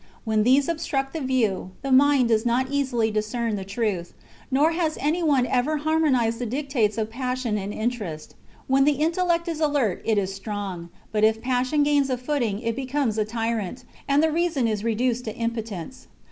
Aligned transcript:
When 0.23 0.41
these 0.41 0.67
ob 0.67 0.77
struct 0.77 1.11
the 1.11 1.21
view, 1.21 1.73
the 1.83 1.91
mind 1.91 2.29
does 2.29 2.43
not 2.43 2.71
easily 2.71 3.11
discern 3.11 3.55
the~ 3.55 3.63
truth; 3.63 4.15
nor 4.49 4.71
has 4.71 4.97
any 4.99 5.21
one 5.21 5.45
ever 5.45 5.77
harmonized 5.77 6.39
the 6.39 6.47
dictates 6.47 6.97
of 6.97 7.11
passion 7.11 7.55
and 7.55 7.71
interest. 7.71 8.33
When 8.65 8.85
the 8.85 8.93
intellect 8.93 9.47
is 9.47 9.59
alert 9.59 10.01
44 10.05 10.15
THE 10.15 10.21
CONSPIRACY 10.21 10.37
OF 10.39 10.43
CATILINE. 10.43 10.79
CHAP, 10.79 10.87
it 10.87 10.87
is 10.89 10.89
strong; 10.89 10.89
but 11.11 11.23
if 11.23 11.41
passion 11.43 11.83
gains 11.83 12.09
a 12.09 12.17
footing 12.17 12.59
it 12.61 12.75
becomes 12.75 13.17
* 13.17 13.17
a 13.19 13.25
tyrant, 13.25 13.85
and 14.07 14.23
the 14.23 14.31
reason 14.31 14.67
is 14.67 14.83
reduced 14.83 15.25
to 15.25 15.35
impotence. 15.35 16.07